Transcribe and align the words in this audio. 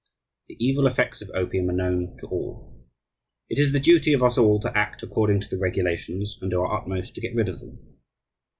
The 0.47 0.57
evil 0.59 0.87
effects 0.87 1.21
of 1.21 1.29
opium 1.35 1.69
are 1.69 1.73
known 1.73 2.17
to 2.21 2.25
all. 2.25 2.87
It 3.49 3.59
is 3.59 3.71
the 3.71 3.79
duty 3.79 4.13
of 4.13 4.23
us 4.23 4.35
all 4.35 4.59
to 4.61 4.75
act 4.75 5.03
according 5.03 5.41
to 5.41 5.47
the 5.47 5.59
regulations, 5.59 6.39
and 6.41 6.49
do 6.49 6.59
our 6.59 6.81
utmost 6.81 7.13
to 7.13 7.21
get 7.21 7.35
rid 7.35 7.47
of 7.47 7.59
them. 7.59 7.97